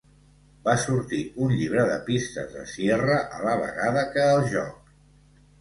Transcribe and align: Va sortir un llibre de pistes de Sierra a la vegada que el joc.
Va 0.67 0.73
sortir 0.83 1.19
un 1.47 1.53
llibre 1.59 1.83
de 1.91 1.99
pistes 2.09 2.49
de 2.55 2.65
Sierra 2.73 3.21
a 3.37 3.45
la 3.49 3.55
vegada 3.63 4.07
que 4.17 4.25
el 4.31 4.45
joc. 4.57 4.93